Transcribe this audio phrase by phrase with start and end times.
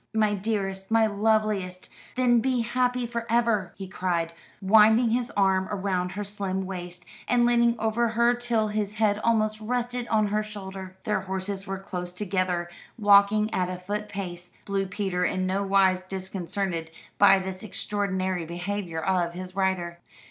[0.15, 6.13] "My dearest, my loveliest, then be happy for ever!" he cried, winding his arm round
[6.13, 10.97] her slim waist, and leaning over her till his head almost rested on her shoulder.
[11.03, 12.67] Their horses were close together,
[12.97, 16.89] walking at a foot pace, Blue Peter in nowise disconcerted
[17.19, 19.99] by this extraordinary behaviour of his rider.